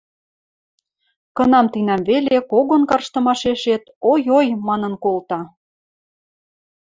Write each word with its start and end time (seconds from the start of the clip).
Кынам-тинӓм 1.35 2.01
веле 2.09 2.35
когон 2.51 2.83
карштымашешет 2.89 3.83
ой-ой! 4.11 4.47
манын 4.67 4.93
колта. 5.03 5.41